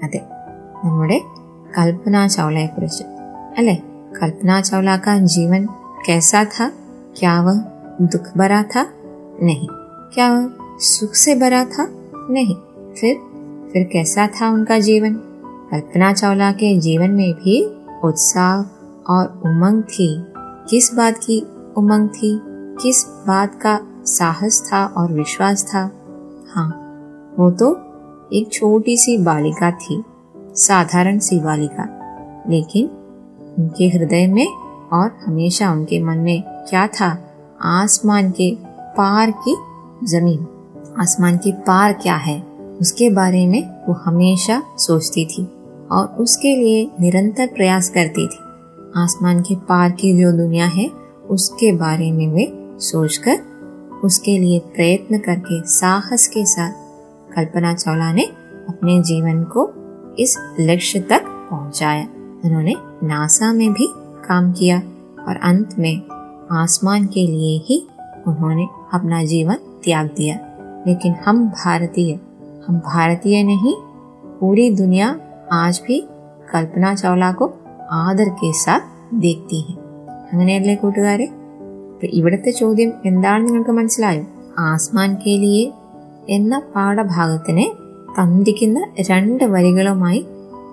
അതെ 0.02 0.20
നമ്മുടെ 0.84 1.18
കൽപ്പന 1.78 2.16
ചൗളയെക്കുറിച്ച് 2.36 3.04
അല്ലേ 3.58 3.76
കൽപ്പന 4.18 4.50
ചൗള 4.60 4.88
का 4.98 5.12
जीवन 5.26 5.62
कैसा 6.06 6.40
था 6.44 6.66
क्या 7.18 7.34
वह 7.40 7.56
दुख 8.04 8.26
भरा 8.38 8.60
था 8.72 8.82
नहीं 9.42 9.68
क्या 10.14 10.26
वह 10.32 10.44
सुख 10.88 11.14
से 11.14 11.34
भरा 11.34 11.62
था 11.64 11.84
नहीं 12.30 12.56
फिर 12.98 13.14
फिर 13.70 13.82
कैसा 13.92 14.26
था 14.36 14.48
उनका 14.50 14.78
जीवन 14.80 15.14
कल्पना 15.70 16.12
चावला 16.12 16.50
के 16.60 16.68
जीवन 16.80 17.10
में 17.10 17.32
भी 17.34 17.56
उत्साह 18.04 18.54
और 19.14 19.24
उमंग 19.46 19.82
थी 19.92 20.08
किस 20.70 20.86
बात 20.94 21.18
की 21.18 21.38
उमंग 21.76 22.08
थी 22.18 22.32
किस 22.81 23.05
बात 23.27 23.55
का 23.61 23.79
साहस 24.05 24.69
था 24.73 24.85
और 24.85 25.13
विश्वास 25.13 25.63
था? 25.63 25.91
हाँ 26.55 26.69
वो 27.39 27.51
तो 27.51 27.71
एक 28.33 28.49
छोटी 28.53 28.97
सी 28.97 29.17
बालिका 29.17 29.71
थी, 29.71 30.03
साधारण 30.37 31.19
सी 31.19 31.39
बालिका। 31.39 31.99
लेकिन 32.49 32.89
उनके 33.59 33.87
हृदय 33.87 34.27
में 34.27 34.47
और 34.93 35.17
हमेशा 35.25 35.71
उनके 35.71 36.03
मन 36.03 36.17
में 36.17 36.43
क्या 36.69 36.87
था? 36.87 37.33
आसमान 37.61 38.31
के 38.31 38.57
पार 38.73 39.31
की 39.31 39.55
ज़मीन। 40.03 40.47
आसमान 40.99 41.37
के 41.37 41.51
पार 41.51 41.93
क्या 41.93 42.15
है? 42.15 42.43
उसके 42.81 43.09
बारे 43.09 43.47
में 43.47 43.85
वो 43.87 43.93
हमेशा 43.93 44.63
सोचती 44.77 45.25
थी 45.25 45.47
और 45.91 46.15
उसके 46.19 46.55
लिए 46.55 46.91
निरंतर 47.01 47.47
प्रयास 47.47 47.89
करती 47.89 48.27
थी। 48.27 48.39
आसमान 48.97 49.41
के 49.41 49.55
पार 49.55 49.91
की 49.91 50.21
जो 50.21 50.31
दुनिया 50.31 50.65
है, 50.65 50.91
उसके 51.29 51.71
बारे 51.71 52.11
में 52.11 52.27
वे 52.27 52.58
सोचकर 52.80 54.00
उसके 54.04 54.38
लिए 54.38 54.58
प्रयत्न 54.76 55.18
करके 55.18 55.60
साहस 55.70 56.26
के 56.26 56.44
साथ 56.46 56.72
कल्पना 57.34 57.74
चावला 57.74 58.12
ने 58.12 58.24
अपने 58.68 59.00
जीवन 59.02 59.42
को 59.54 59.66
इस 60.18 60.36
लक्ष्य 60.60 61.00
तक 61.00 61.24
पहुंचाया 61.50 62.06
उन्होंने 62.44 62.74
नासा 63.02 63.52
में 63.52 63.72
भी 63.72 63.88
काम 64.28 64.52
किया 64.52 64.78
और 65.18 65.36
अंत 65.42 65.78
में 65.78 65.96
आसमान 66.52 67.06
के 67.06 67.26
लिए 67.26 67.58
ही 67.66 67.78
उन्होंने 68.26 68.66
अपना 68.94 69.24
जीवन 69.24 69.58
त्याग 69.84 70.10
दिया 70.16 70.38
लेकिन 70.86 71.14
हम 71.26 71.46
भारतीय 71.48 72.14
हम 72.66 72.78
भारतीय 72.86 73.42
नहीं 73.42 73.74
पूरी 74.40 74.70
दुनिया 74.76 75.14
आज 75.52 75.80
भी 75.86 76.02
കൽപ്പന 76.54 76.86
ചൗള 77.00 77.24
ആദർ 78.00 78.28
കെ 78.40 78.50
സാത്ത് 78.64 78.90
ദേഖ്തി 79.24 79.58
ഹെ 79.66 79.74
അങ്ങനെയല്ലേ 80.30 80.74
കൂട്ടുകാരെ 80.82 81.26
അപ്പൊ 81.26 81.37
ഇവിടുത്തെ 82.05 82.51
ചോദ്യം 82.51 82.93
എന്താണ് 83.05 83.47
നിങ്ങൾക്ക് 83.47 83.71
മനസ്സിലായോ? 83.71 84.23
ആസ്മാൻ 84.59 85.15
കേലിയെ 85.15 85.71
എന്ന 86.29 86.61
പാഠഭാഗത്തിനെ 86.75 87.73
തന്തിക്കുന്ന 88.21 88.85
രണ്ട് 89.09 89.43
വരികളുമായി 89.43 90.25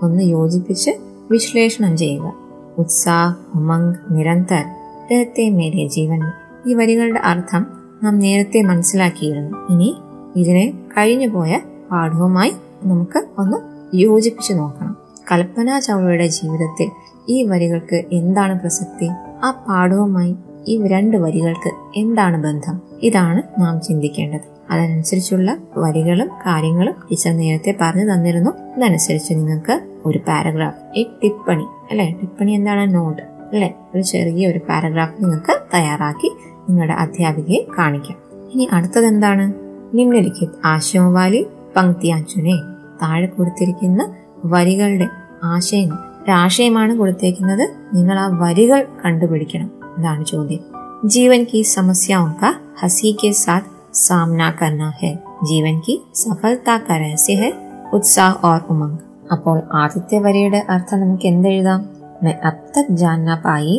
ഒന്ന് 0.03 0.23
യോജിപ്പിച്ച് 0.23 0.91
വിശ്ലേഷണം 1.31 1.97
ചെയ്യുക. 1.97 2.33
ഉത്സാഹ് 2.79 3.37
ഉമംഗ് 3.55 3.97
നിരന്തർ 4.11 4.65
രഹത്തെ 5.13 5.51
മേരെ 5.51 5.89
ജീവൻ. 5.89 6.21
ഈ 6.67 6.75
വരികളുടെ 6.75 7.21
അർത്ഥം 7.21 7.67
നാം 8.03 8.19
നേരത്തെ 8.19 8.63
മനസ്സിലാക്കിയിരുന്നു. 8.63 9.73
ഇനി 9.73 9.97
ഇതിനെ 10.37 10.73
കഴിഞ്ഞുപോയ 10.99 11.61
പാഠവുമായി 11.91 12.53
നമുക്ക് 12.85 13.25
ഒന്ന് 13.39 13.57
യോജിപ്പിച്ചു 13.97 14.53
നോക്കണം. 14.53 14.97
കൽപ്പന 15.33 15.79
ചൗളയുടെ 15.79 16.27
ജീവിതത്തിൽ 16.27 16.91
ഈ 17.29 17.43
വരികൾക്ക് 17.43 18.05
എന്താണ് 18.13 18.61
പ്രസക്തി? 18.61 19.09
ആ 19.45 19.65
പാഠവുമായി 19.69 20.37
ഈ 20.67 20.87
രണ്ട് 20.87 21.17
വരികൾക്ക് 21.17 21.71
എന്താണ് 21.97 22.43
ബന്ധം? 22.45 22.81
ഇതാണ് 23.03 23.61
നാം 23.61 23.81
ചിന്തിക്കേണ്ടത്. 23.81 24.57
അതനുസരിച്ചുള്ള 24.71 25.57
വരികളും 25.77 26.29
കാര്യങ്ങളും 26.29 26.93
ടീച്ചർ 26.93 27.37
നേരത്തെ 27.37 27.75
പറഞ്ഞു 27.81 28.13
തന്നിരുന്നു. 28.13 28.51
അതനുസരിച്ച് 28.51 29.35
നിങ്ങൾക്ക് 29.35 29.81
ഒരു 30.07 30.19
പാരഗ്രാഫ് 30.19 30.99
ഈ 30.99 31.07
ടിപ്പണി 31.23 31.63
അല്ലെ? 31.63 32.15
ടിപ്പണി 32.21 32.53
എന്താണ്? 32.53 32.95
നോട്ട് 32.95 33.23
അല്ലെ? 33.23 33.75
ഒരു 33.95 34.03
ചെറിയ 34.03 34.47
ഒരു 34.47 34.59
പാരഗ്രാഫ് 34.59 35.25
നിങ്ങൾക്ക് 35.25 35.61
തയ്യാറാക്കി 35.75 36.33
നിങ്ങളുടെ 36.69 36.93
അധ്യാപികയെ 36.93 37.67
കാണിക്കാം. 37.79 38.19
ഇനി 38.55 38.69
അടുത്തത് 38.73 39.07
എന്താണ്? 39.07 39.53
നിമ്നലിഖിത് 39.97 40.49
ആശയം 40.65 41.15
വാലി 41.15 41.47
പങ്ക്തിയാച്ചുനെ 41.77 42.57
താഴെ 43.03 43.27
കൊടുത്തിരിക്കുന്ന 43.27 44.15
വരികളുടെ 44.45 45.09
ആശയങ്ങൾ 45.45 45.97
ഒരാശയമാണ് 46.25 46.97
കൊടുത്തേക്കുന്നത്. 46.97 47.69
നിങ്ങൾ 47.95 48.19
ആ 48.19 48.27
വരികൾ 48.27 48.87
കണ്ടുപിടിക്കണം. 49.05 49.76
ഇതാണ് 49.98 50.26
ചോദ്യം 50.34 50.64
ജീവൻ 51.06 51.42
की 51.46 51.60
समस्याओं 51.68 52.32
का 52.34 52.50
हंसी 52.82 53.12
के 53.14 53.30
साथ 53.36 53.64
सामना 54.00 54.50
करना 54.60 54.90
है 55.00 55.12
ജീവൻ 55.50 55.76
की 55.86 55.96
സഫലത 56.22 56.68
का 56.82 56.96
रहस्य 56.98 57.34
है 57.36 57.50
उत्साह 57.94 58.32
और 58.50 58.60
उमंग 58.74 58.98
അപ്പോൾ 59.34 59.58
ആദ്യത്തെ 59.82 60.18
വരിയുടെ 60.26 60.62
അർത്ഥം 60.74 61.02
നമുക്ക് 61.04 61.28
എന്തെഴുതാം 61.34 61.82
मैं 62.24 62.34
अब 62.48 62.58
तक 62.74 62.88
जान 63.02 63.20
ना 63.22 63.36
पाई 63.46 63.76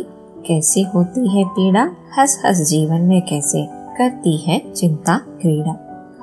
कैसी 0.46 0.82
होती 0.92 1.22
है 1.34 1.42
पीड़ा 1.56 1.82
हंस 2.16 2.32
हंस 2.44 2.60
जीवन 2.70 3.02
में 3.10 3.20
कैसे 3.28 3.60
करती 3.98 4.34
है 4.46 4.56
चिंता 4.78 5.14
क्रीड़ा 5.40 5.74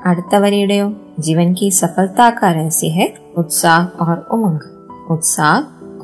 അടുത്ത 0.09 0.33
വരിയുടെയോ 0.43 0.87
जीवन 1.19 1.49
की 1.53 1.67
सफलता 1.79 2.25
का 2.31 2.49
रहस्य 2.51 2.87
है 2.97 3.07
उत्साह 3.37 3.81
और 4.03 4.17
उमंग 4.35 4.61
उत्साह 5.13 5.55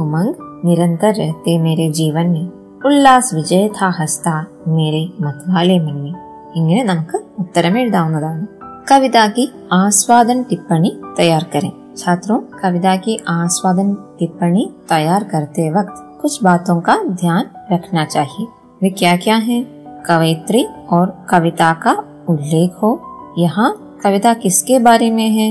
उमंग 0.04 0.32
निरंतर 0.66 1.14
रहते 1.16 1.58
मेरे 1.60 1.86
जीवन 2.00 2.28
में 2.30 2.46
ഉല്ലാസ് 2.88 3.36
വിജയ 3.36 3.64
था 3.78 3.88
हंसता 4.00 4.36
मेरे 4.76 5.02
मतवाले 5.26 5.78
मन 5.86 5.98
में 6.04 6.14
ഇങ്ങനെ 6.60 6.84
നമുക്ക് 6.92 7.18
ഉത്തരം 7.42 7.74
എഴുതാവുന്നതാണ് 7.82 8.44
कविता 8.90 9.22
की 9.28 9.44
आस्वादन 9.74 10.40
टिप्पणी 10.44 10.90
तैयार 11.18 11.44
करें 11.54 11.72
छात्रों 12.00 12.38
कविता 12.60 12.96
की 12.96 13.14
आस्वादन 13.30 13.88
टिप्पणी 14.20 14.64
तैयार 14.92 15.24
करते 15.24 15.64
वक्त 15.72 15.96
कुछ 16.22 16.34
बातों 16.44 16.80
का 16.82 16.96
ध्यान 17.14 17.50
रखना 17.72 18.04
चाहिए 18.06 18.46
वे 18.82 18.90
क्या 19.00 19.16
क्या 19.18 19.38
हैं 19.48 19.62
कवयित्री 20.06 20.64
और 20.90 21.06
कविता 21.30 21.72
का 21.84 21.94
उल्लेख 22.30 22.76
हो 22.84 22.92
यहाँ 23.40 23.70
कविता 24.04 24.34
किसके 24.36 24.78
बारे 24.80 25.10
में 25.12 25.30
है 25.32 25.50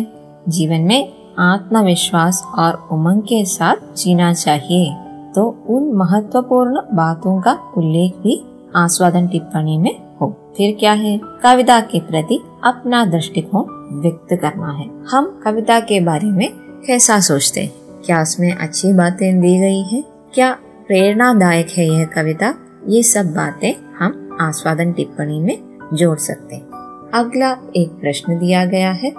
जीवन 0.49 0.83
में 0.83 1.00
आत्मविश्वास 1.42 2.42
और 2.59 2.88
उमंग 2.92 3.23
के 3.25 3.44
साथ 3.49 3.83
जीना 3.97 4.33
चाहिए 4.37 4.85
तो 5.36 5.63
उन 5.69 5.98
महत्वपूर्ण 5.98 6.75
बातों 6.93 7.41
का 7.41 7.59
उल्लेख 7.77 8.13
भी 8.13 8.45
आस्वादन 8.75 9.27
टिप्पणी 9.27 9.77
में 9.77 10.00
हो। 10.21 10.53
फिर 10.57 10.77
क्या 10.79 10.93
है? 10.93 11.19
कविता 11.24 11.79
के 11.79 12.00
प्रति 12.00 12.43
अपना 12.63 13.05
दृष्टिकोण 13.05 13.63
व्यक्त 14.01 14.41
करना 14.41 14.71
है। 14.71 14.89
हम 15.12 15.41
कविता 15.43 15.79
के 15.79 16.01
बारे 16.01 16.27
में 16.27 16.50
कैसा 16.88 17.19
सोचते 17.19 17.62
हैं? 17.62 17.74
क्या 18.05 18.21
उसमें 18.21 18.55
अच्छी 18.55 18.93
बातें 18.93 19.41
दी 19.41 19.57
गई 19.57 19.81
है? 19.81 20.03
क्या 20.33 20.53
प्रेरणादायक 20.88 21.67
है 21.77 21.86
यह 21.86 22.05
कविता? 22.05 22.53
ये 22.88 23.03
सब 23.03 23.25
बातें 23.25 23.74
हम 24.00 24.38
आस्वादन 24.41 24.91
टिप्पणी 24.91 25.39
में 25.39 25.57
जोड़ 25.93 26.17
सकते 26.17 26.55
हैं। 26.55 26.69
अगला 27.13 27.57
एक 27.75 27.89
प्रश्न 27.89 28.39
दिया 28.39 28.65
गया 28.65 28.91
है, 28.91 29.13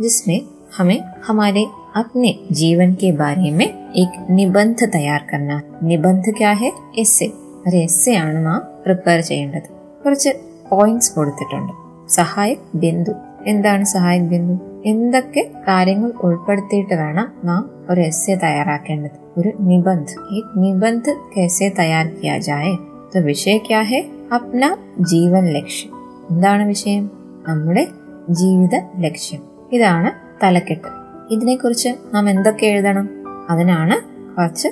जिसमें 0.00 0.40
हमें 0.78 1.04
हमारे 1.26 1.66
अपने 1.95 2.29
जीवन 2.51 2.89
के 2.93 3.11
बारे 3.13 3.51
में 3.51 3.67
एक 3.95 4.11
निबंध 4.31 4.81
തയ്യാർ 4.95 5.21
करना 5.31 5.57
നിബന്ധ 5.83 6.25
क्या 6.39 6.51
है 6.61 6.69
എസ്സെ 6.99 7.27
ഒരു 7.67 7.77
എസ്സെ 7.77 8.11
ആണ് 8.15 8.39
നാം 8.45 8.59
പ്രിപ്പയർ 8.85 9.19
ചെയ്യേണ്ടത് 9.21 9.67
കുറച്ച് 10.03 10.31
പോയിന്റ്സ് 10.71 11.11
കൊടുത്തിട്ടുണ്ട് 11.15 11.73
സഹായക് 12.11 12.65
ബിന്ദു 12.75 13.13
എന്താണ് 13.47 13.85
സഹായക് 13.85 14.29
ബിന്ദു 14.33 14.55
എന്തൊക്കെ 14.85 15.43
കാര്യങ്ങൾ 15.67 16.11
ഉൾപ്പെടുത്തിയിട്ട് 16.23 16.95
വേണം 16.95 17.27
നാം 17.43 17.63
ഒരു 17.89 18.01
എസ്സെ 18.01 18.35
തയ്യാറാക്കേണ്ടത് 18.35 19.17
ഒരു 19.37 19.51
നിബന്ധ 19.69 20.09
एक 20.37 20.47
निबंध 20.57 21.07
कैसे 21.35 21.67
तैयार 21.71 22.07
किया 22.17 22.37
जाए 22.47 22.73
तो 23.13 23.23
विषय 23.23 23.57
क्या 23.67 23.81
है 23.91 24.01
अपना 24.31 24.69
जीवन 25.11 25.47
लक्ष्य 25.57 25.85
എന്താണ് 26.31 26.63
വിഷയം 26.63 27.05
നമ്മുടെ 27.47 27.83
ജീവിത 28.31 28.75
ലക്ഷ്യം 28.97 29.41
ഇതാണ് 29.71 30.09
തലക്കെട്ട് 30.43 30.89
ഇതിനെക്കുറിച്ച് 31.29 31.91
നാം 32.13 32.27
എന്തൊക്കെ 32.33 32.67
എഴുതണം 32.73 33.07
അതിനാണ് 33.51 33.95
കുറച്ച് 34.35 34.69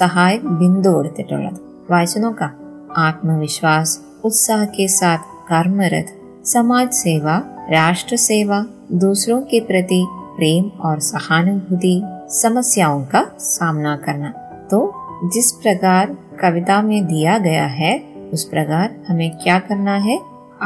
സഹായ 0.00 0.34
ബിന്ദു 0.60 0.90
കൊടുത്തിട്ടുള്ളത് 0.96 1.58
വായിച്ചു 1.92 2.20
നോക്കാം 2.26 2.52
ആത്മവിശ്വാസ് 3.06 3.96
उत्साह 4.24 4.64
के 4.66 4.86
साथ 4.90 5.18
कर्मरत 5.48 6.08
समाज 6.44 6.88
सेवा 6.94 7.34
राष्ट्र 7.70 8.16
सेवा 8.18 8.58
दूसरों 8.94 9.40
के 9.42 9.60
प्रति 9.60 10.00
प्रेम 10.36 10.64
और 10.80 10.98
सहानुभूति 11.02 11.94
समस्याओं 12.32 13.04
का 13.04 13.22
सामना 13.40 13.94
करना 13.96 14.30
तो 14.70 14.80
जिस 15.26 15.50
प्रकार 15.62 16.16
कविता 16.40 16.80
में 16.82 17.00
दिया 17.06 17.36
गया 17.38 17.66
है 17.74 17.92
उस 18.32 18.44
प्रकार 18.46 18.94
हमें 19.08 19.30
क्या 19.38 19.58
करना 19.68 19.94
है 20.00 20.18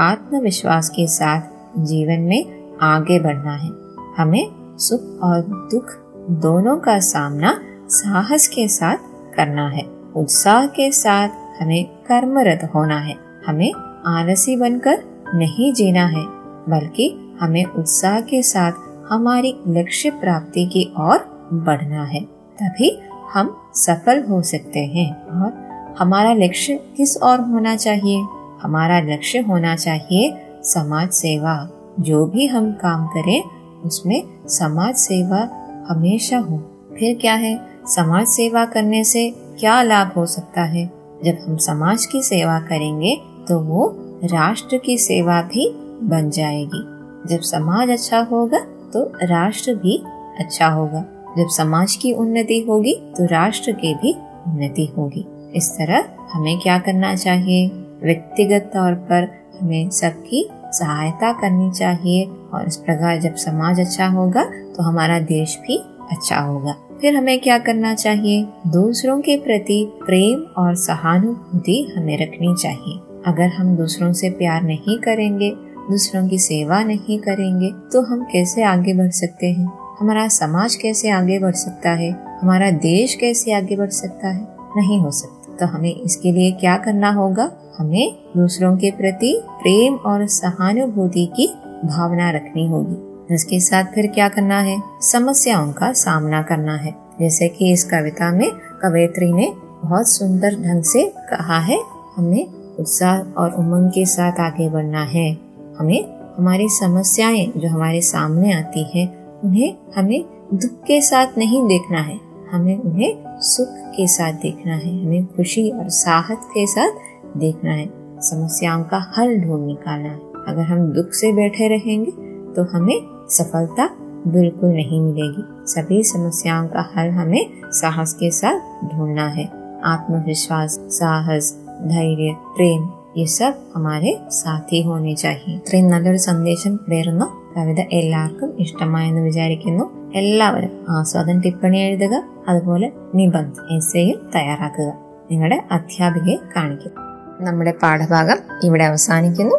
आत्मविश्वास 0.03 0.89
के 0.91 1.07
साथ 1.11 1.43
जीवन 1.87 2.21
में 2.23 2.43
आगे 2.85 3.19
बढ़ना 3.21 3.55
है 3.57 3.71
हमें 4.17 4.45
सुख 4.78 5.24
और 5.24 5.42
दुख 5.72 5.86
दोनों 6.30 6.78
का 6.78 7.00
सामना 7.00 7.60
साहस 7.90 8.48
के 8.48 8.68
साथ 8.68 8.98
करना 9.36 9.70
है। 9.70 9.86
उत्साह 10.16 10.66
के 10.66 10.92
साथ 10.92 11.30
हमें 11.62 11.86
कर्मरत 11.86 12.72
होना 12.76 13.00
है। 13.00 13.16
हमें 13.48 13.74
आलसी 14.06 14.58
बनकर 14.58 15.04
नहीं 15.36 15.74
जीना 15.74 16.06
है, 16.06 16.26
बल्कि 16.70 17.38
हमें 17.40 17.66
उत्साह 17.66 18.22
के 18.22 18.44
साथ 18.44 18.72
हमारी 19.10 19.60
लक्ष्य 19.68 20.10
प्राप्ति 20.10 20.66
की 20.66 20.94
ओर 21.00 21.50
बढ़ना 21.54 22.04
है। 22.04 22.22
तभी 22.62 23.02
हम 23.34 23.58
सफल 23.74 24.24
हो 24.30 24.42
सकते 24.42 24.80
हैं 24.80 25.24
और 25.24 25.68
हमारा 26.00 26.34
लक्ष्य 26.34 26.80
किस 26.98 27.18
ओर 27.18 27.40
होना 27.40 27.76
चाहिए? 27.76 28.26
हमारा 28.62 29.00
लक्ष्य 29.00 29.40
होना 29.40 29.76
चाहिए 29.76 30.38
समाज 30.64 31.10
सेवा। 31.10 31.70
जो 32.00 32.26
भी 32.26 32.48
हम 32.48 32.72
काम 32.72 33.08
करें 33.08 33.44
उसमें 33.86 34.24
समाज 34.48 34.96
सेवा 34.96 35.48
हमेशा 35.90 36.38
हो। 36.40 36.58
फिर 37.00 37.18
क्या 37.22 37.34
है? 37.34 37.60
समाज 37.86 38.28
सेवा 38.28 38.66
करने 38.66 39.04
से 39.04 39.30
क्या 39.60 39.82
लाभ 39.84 40.12
हो 40.18 40.26
सकता 40.26 40.64
है? 40.64 40.86
जब 41.26 41.38
हम 41.42 41.58
समाज 41.58 42.06
की 42.06 42.22
सेवा 42.24 42.60
करेंगे 42.60 43.16
तो 43.48 43.60
वो 43.60 43.88
राष्ट्र 44.24 44.78
की 44.78 44.98
सेवा 44.98 45.42
भी 45.42 45.70
बन 46.04 46.30
जाएगी। 46.30 46.84
जब 47.26 47.42
समाज 47.42 47.90
अच्छा 47.90 48.20
होगा 48.22 48.60
तो 48.94 49.04
राष्ट्र 49.24 49.76
भी 49.76 49.98
अच्छा 50.40 50.68
होगा। 50.68 51.06
जब 51.38 51.48
समाज 51.48 51.96
की 51.96 52.14
उन्नति 52.14 52.60
होगी 52.62 52.94
तो 53.18 53.26
राष्ट्र 53.26 53.72
की 53.72 53.94
भी 53.96 54.14
उन्नति 54.48 54.86
होगी। 54.98 55.26
इस 55.56 55.70
तरह 55.72 56.06
हमें 56.34 56.60
क्या 56.60 56.78
करना 56.80 57.16
चाहिए? 57.16 57.68
व्यक्तिगत 58.04 58.72
तौर 58.74 58.94
पर 58.94 59.28
हमें 59.62 59.90
सबकी 59.90 60.48
सहायता 60.54 61.32
करनी 61.32 61.72
चाहिए। 61.72 62.26
और 62.54 62.68
इस 62.68 62.78
प्रकार 62.78 63.20
जब 63.20 63.36
समाज 63.36 63.80
अच्छा 63.80 64.08
होगा 64.08 64.44
तो 64.76 64.84
हमारा 64.84 65.20
देश 65.20 65.58
भी 65.68 65.78
अच्छा 66.12 66.40
होगा। 66.40 66.76
फिर 67.02 67.16
हमें 67.16 67.40
क्या 67.40 67.58
करना 67.58 67.94
चाहिए? 67.94 68.44
दूसरों 68.68 69.20
के 69.22 69.36
प्रति 69.38 69.86
प्रेम 70.06 70.40
और 70.58 70.76
सहानुभूति 70.76 71.82
हमें 71.98 72.18
रखनी 72.18 72.56
चाहिए। 72.56 73.00
अगर 73.26 73.48
हम 73.48 73.76
दूसरों 73.76 74.12
से 74.14 74.30
प्यार 74.30 74.64
नहीं 74.64 74.98
करेंगे, 75.00 75.50
दूसरों 75.90 76.28
की 76.28 76.38
सेवा 76.40 76.84
नहीं 76.84 77.20
करेंगे 77.20 77.72
तो 77.94 78.02
हम 78.02 78.24
कैसे 78.24 78.64
आगे 78.64 78.94
बढ़ 78.94 79.10
सकते 79.12 79.48
हैं? 79.48 79.68
हमारा 80.00 80.28
समाज 80.28 80.76
कैसे 80.76 81.10
आगे 81.10 81.40
बढ़ 81.40 81.56
सकता 81.56 81.92
है? 81.92 82.12
हमारा 82.42 82.72
देश 82.72 83.16
कैसे 83.16 83.54
आगे 83.54 83.76
बढ़ 83.76 83.90
सकता 83.90 84.28
है? 84.28 84.48
नहीं 84.78 85.00
हो 85.00 85.12
सकता। 85.12 85.56
तो 85.58 85.66
हमें 85.66 85.94
इसके 85.96 86.32
लिए 86.32 86.52
क्या 86.52 86.78
करना 86.78 87.12
होगा? 87.12 87.52
हमें 87.78 88.16
दूसरों 88.38 88.76
के 88.78 88.92
प्रति 88.92 89.34
प्रेम 89.46 89.96
और 89.96 90.26
सहानुभूति 90.28 91.26
की 91.36 91.48
भावना 91.86 92.32
रखनी 92.32 92.68
होगी। 92.68 93.18
इसके 93.36 93.60
साथ 93.60 93.84
फिर 93.84 94.08
क्या 94.08 94.30
करना 94.30 94.60
है? 94.60 94.82
समस्याओं 95.02 95.74
का 95.74 95.94
सामना 95.94 96.42
करना 96.42 96.76
है। 96.76 96.96
जैसे 97.20 97.48
कि 97.48 97.72
इस 97.72 97.84
कविता 97.84 98.32
में 98.32 98.52
कवयत्री 98.52 99.34
ने 99.34 99.54
बहुत 99.84 100.08
सुंदर 100.08 100.56
ढंग 100.56 100.84
से 100.84 101.14
कहा 101.18 101.60
है, 101.60 101.84
हमें 102.16 102.48
उत्साह 102.80 103.42
और 103.42 103.52
उमंग 103.54 103.90
के 103.90 104.06
साथ 104.06 104.40
आगे 104.40 104.70
बढ़ना 104.70 105.04
है। 105.04 105.38
हमें 105.80 106.06
हमारी 106.38 106.68
समस्याएँ 106.70 107.52
जो 107.58 107.70
हमारे 107.70 108.02
सामने 108.02 108.54
आती 108.54 108.84
हैं, 108.84 109.26
उन्हें 109.44 109.76
हमें 109.98 110.26
दुख 110.54 110.72
के 110.72 111.02
साथ 111.02 111.28
नहीं 111.38 111.68
देखना 111.68 112.02
है। 112.02 112.20
हमें 112.52 112.78
उन्हें 112.78 113.18
सुख 113.28 113.68
के 113.70 114.08
साथ 114.08 114.34
देखना 114.34 114.76
है। 114.76 115.06
हमें 115.06 115.26
खुशी 115.26 115.70
और 115.70 115.90
साहस 115.90 116.38
के 116.42 116.68
साथ 116.68 116.92
देखना 117.38 117.72
है। 117.72 117.90
समस्याओं 118.20 118.84
का 118.84 119.14
हल 119.18 119.38
ढूंढ 119.38 119.68
निकालना 119.68 120.10
है। 120.10 120.27
अगर 120.49 120.63
हम 120.65 120.87
दुख 120.93 121.13
से 121.15 121.33
बैठे 121.33 121.69
रहेंगे 121.69 122.13
तो 122.55 122.63
हमें 122.73 122.99
सफलता 123.31 123.89
बिल्कुल 124.29 124.71
नहीं 124.73 125.01
मिलेगी 125.01 125.45
सभी 125.67 126.03
समस्याओं 126.05 126.69
का 126.69 126.89
हल 126.97 127.11
हमें 127.13 127.43
साहस 127.73 128.15
के 128.15 128.31
साथ 128.33 128.59
ढूंढना 128.91 129.27
है 129.31 129.49
आत्मविश्वास 129.87 130.81
साहस 130.93 131.47
ധൈര്യ 131.89 132.33
പ്രേം 132.57 132.83
ഈ 133.17 133.25
സബ് 133.27 133.63
ഹമാരെ 133.73 134.13
സാഥി 134.31 134.79
ഹോനെ 134.81 135.15
ചാഹിയെ 135.15 135.55
ഇത്രയും 135.57 135.87
നല്ലൊരു 135.89 136.21
സന്ദേശം 136.27 136.75
നേരുന്ന 136.89 137.25
കവിത 137.57 137.81
എല്ലാവർക്കും 137.93 138.51
ഇഷ്ടമായെന്ന് 138.59 139.21
വിചാരിക്കുന്നു 139.21 139.85
എല്ലാവരും 140.15 140.73
ആസ്വാദൻ 140.91 141.39
ടിപ്പണി 141.41 141.79
എഴുതുക 141.79 142.15
അതുപോലെ 142.49 142.89
നിബന്ധ 143.15 143.57
എസ്സേയും 143.73 144.19
തയ്യാറാക്കുക 144.37 144.89
നിങ്ങളുടെ 145.31 145.59
അധ്യാപികയെ 145.73 146.39
കാണിക്കും 146.57 146.95
നമ്മുടെ 147.41 147.75
പാഠഭാഗം 147.83 148.39
ഇവിടെ 148.65 148.85
അവസാനിക്കുന്നു 148.85 149.59